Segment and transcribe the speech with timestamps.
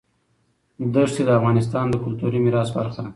[0.93, 3.09] دښتې د افغانستان د کلتوري میراث برخه ده.